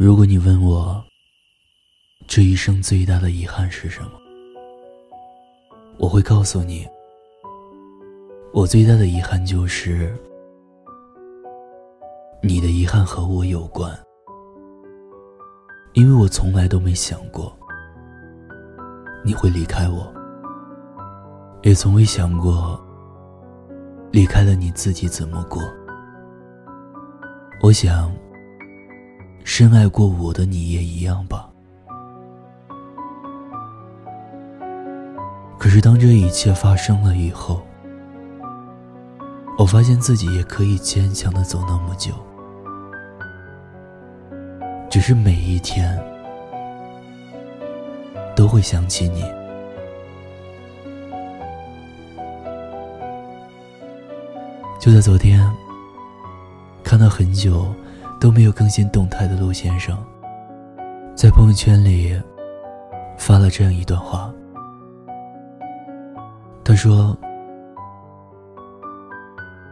[0.00, 1.04] 如果你问我，
[2.28, 4.12] 这一生最大的遗憾是什么，
[5.98, 6.86] 我会告诉你，
[8.52, 10.16] 我最大的遗憾就是，
[12.40, 13.92] 你的遗憾和我有关，
[15.94, 17.52] 因为我从来都没想过
[19.24, 20.06] 你会离开我，
[21.62, 22.80] 也从未想过
[24.12, 25.60] 离开了你自己怎么过。
[27.60, 28.08] 我想。
[29.50, 31.48] 深爱过我的你也一样吧。
[35.58, 37.62] 可是当这一切发生了以后，
[39.56, 42.12] 我发现自己也可以坚强的走那么久。
[44.90, 45.98] 只是每一天
[48.36, 49.24] 都会想起你。
[54.78, 55.50] 就在昨天，
[56.84, 57.66] 看到很久。
[58.20, 59.96] 都没有更新动态的陆先生，
[61.14, 62.20] 在朋友圈里
[63.16, 64.32] 发了这样一段话。
[66.64, 67.16] 他说：“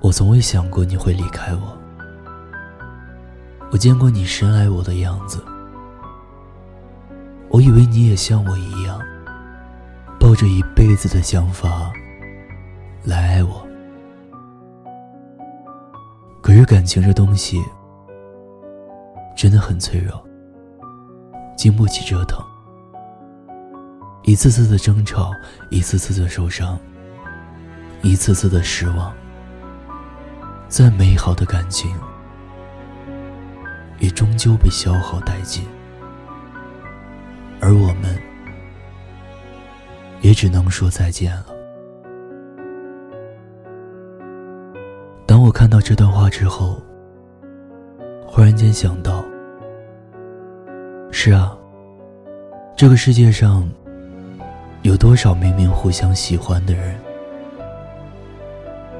[0.00, 1.76] 我从未想过你会离开我，
[3.72, 5.44] 我见过你深爱我的样子，
[7.50, 9.00] 我以为你也像我一样，
[10.18, 11.92] 抱着一辈子的想法
[13.02, 13.66] 来爱我。
[16.40, 17.60] 可是感情这东西……”
[19.38, 20.20] 真的很脆弱，
[21.56, 22.44] 经不起折腾。
[24.24, 25.30] 一次次的争吵，
[25.70, 26.76] 一次次的受伤，
[28.02, 29.14] 一次次的失望。
[30.66, 31.88] 再美好的感情，
[34.00, 35.64] 也终究被消耗殆尽。
[37.60, 38.20] 而我们，
[40.20, 41.46] 也只能说再见了。
[45.24, 46.82] 当我看到这段话之后，
[48.38, 49.24] 忽然间想到。
[51.10, 51.58] 是啊，
[52.76, 53.68] 这个世界上
[54.82, 56.96] 有多少明明互相喜欢的人，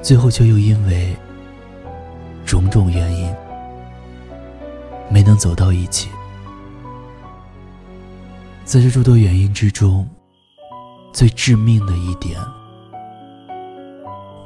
[0.03, 1.15] 最后却又因为
[2.45, 3.33] 种种原因
[5.09, 6.11] 没能走到一起？
[8.65, 10.05] 在这诸多原因之中，
[11.13, 12.41] 最致命的一点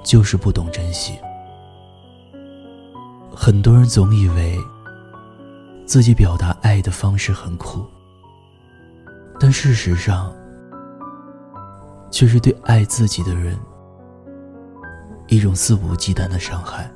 [0.04, 1.14] 就是不懂珍惜。
[3.34, 4.58] 很多人总以为。
[5.84, 7.84] 自己表达爱的方式很酷，
[9.38, 10.32] 但事实上，
[12.10, 13.58] 却是对爱自己的人
[15.28, 16.90] 一种肆无忌惮的伤害。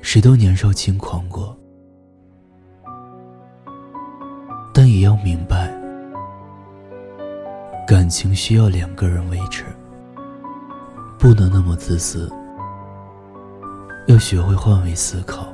[0.00, 1.56] 谁都年少轻狂过，
[4.72, 5.70] 但也要明白，
[7.86, 9.64] 感情需要两个人维持，
[11.18, 12.30] 不能那么自私，
[14.06, 15.51] 要学会换位思考。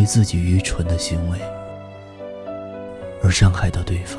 [0.00, 1.38] 为自己愚蠢的行为
[3.22, 4.18] 而伤害到对方。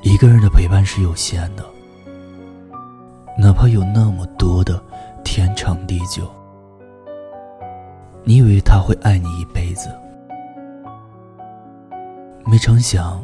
[0.00, 1.62] 一个人的陪伴是有限的，
[3.38, 4.82] 哪怕有那么多的
[5.22, 6.30] 天长地久，
[8.22, 9.90] 你以为他会爱你一辈子，
[12.46, 13.22] 没成想，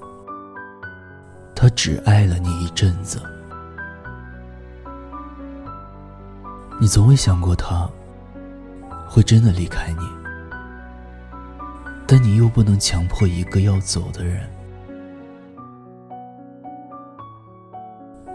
[1.55, 3.19] 他只爱了你一阵子。
[6.79, 7.89] 你从未想过他
[9.11, 10.09] 会真的离开你，
[12.07, 14.49] 但你又不能强迫一个要走的人。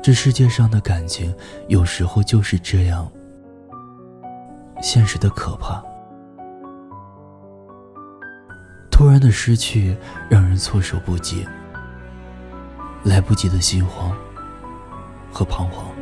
[0.03, 1.33] 这世界上的感情
[1.69, 3.09] 有时候就是这样，
[4.81, 5.81] 现实的可怕。
[8.91, 9.95] 突然的失去
[10.29, 11.47] 让人措手不及，
[13.05, 14.11] 来不及的心慌
[15.31, 15.94] 和彷徨。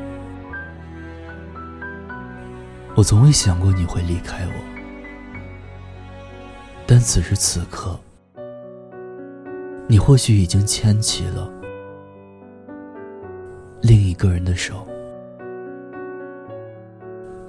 [2.96, 4.54] 我从未想过你会离开我，
[6.86, 8.00] 但此时此刻，
[9.88, 11.50] 你或许已经牵起了
[13.82, 14.88] 另一个人的手。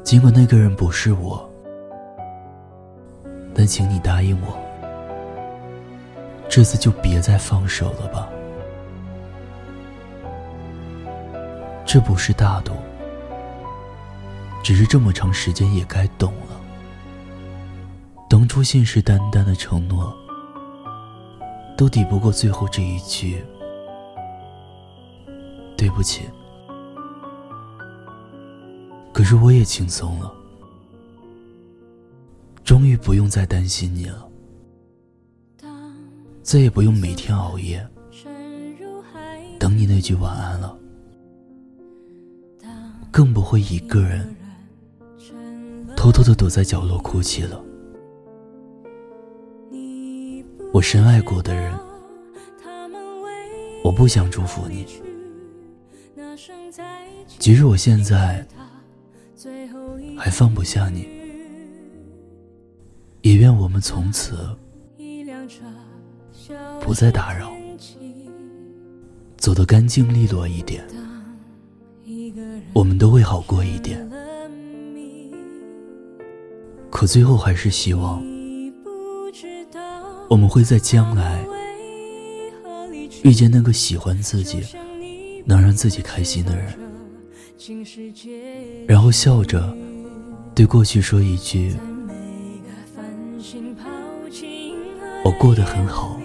[0.03, 1.47] 尽管那个人不是我，
[3.55, 4.57] 但请你答应我，
[6.49, 8.31] 这次就别再放手了吧。
[11.85, 12.73] 这不是大度。
[14.65, 16.59] 只是这么长时间也该懂了，
[18.31, 20.17] 当初信誓旦旦的承诺，
[21.77, 23.45] 都抵不过最后这一句
[25.77, 26.23] “对不起”。
[29.13, 30.33] 可是我也轻松了，
[32.65, 34.27] 终于不用再担心你了，
[36.43, 37.87] 再也不用每天熬夜
[39.61, 40.75] 等你那句晚安了，
[43.11, 44.35] 更不会一个人。
[46.05, 47.65] 偷偷的躲在角落哭泣了。
[50.71, 51.73] 我深爱过的人，
[53.83, 54.85] 我不想祝福你。
[57.39, 58.47] 即使我现在
[60.19, 61.09] 还放不下你，
[63.23, 64.37] 也愿我们从此
[66.83, 67.51] 不再打扰，
[69.39, 70.87] 走得干净利落一点，
[72.75, 74.07] 我们都会好过一点。
[76.95, 78.23] 可最后还是希望。
[80.31, 81.45] 我们会在将来
[83.25, 84.63] 遇见那个喜欢自己、
[85.45, 86.73] 能让自己开心的人，
[88.87, 89.77] 然后笑着
[90.55, 91.75] 对过去说一句
[95.27, 96.17] ：“我过得很好，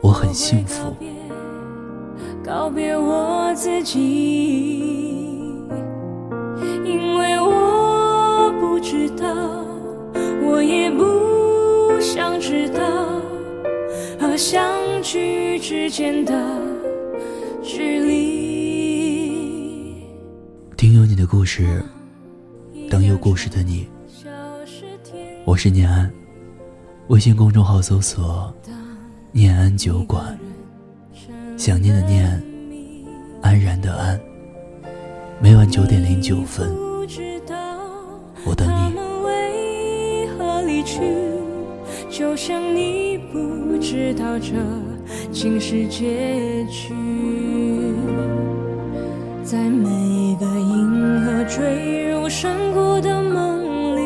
[0.00, 0.94] 我很幸福。”
[2.46, 3.98] 告别我自己，
[6.84, 7.71] 因为我
[8.92, 9.24] 知道，
[10.44, 11.02] 我也不。
[11.98, 12.78] 想知道
[14.20, 14.62] 和相
[15.02, 16.60] 聚之间的
[17.62, 20.04] 距离。
[20.76, 21.82] 听有你的故事，
[22.90, 23.88] 等有故事的你。
[25.46, 26.12] 我是念安，
[27.08, 28.52] 微信公众号搜索
[29.32, 30.38] “念安酒馆”，
[31.56, 32.44] 想念的念，
[33.40, 34.20] 安然的安。
[35.40, 36.70] 每晚九点零九分，
[38.44, 38.92] 我等你。
[42.10, 44.52] 就像你不知道这
[45.32, 46.94] 竟是结局，
[49.42, 54.02] 在每个银河坠入山谷的梦里，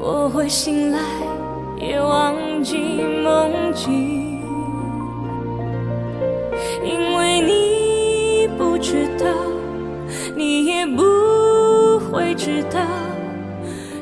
[0.00, 1.00] 我会醒来
[1.80, 2.76] 也忘记
[3.22, 4.40] 梦境，
[6.84, 9.26] 因为你不知道，
[12.38, 12.80] 知道。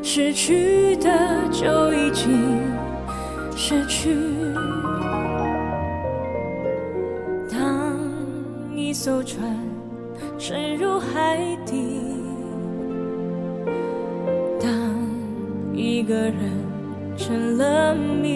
[0.02, 1.10] 失去的
[1.50, 2.60] 就已经
[3.56, 4.14] 失去。
[7.50, 7.98] 当
[8.74, 9.42] 一艘船
[10.38, 12.00] 沉入海底，
[14.60, 14.70] 当
[15.74, 16.34] 一个人
[17.16, 18.35] 成了谜，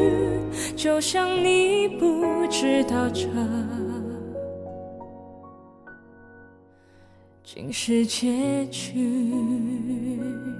[0.81, 3.27] 就像你不知道这。
[7.43, 10.50] 竟是结局。